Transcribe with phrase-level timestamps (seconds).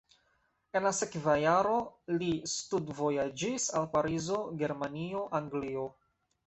[0.79, 1.75] En la sekva jaro
[2.15, 5.89] li studvojaĝis al Parizo, Germanio, Anglio.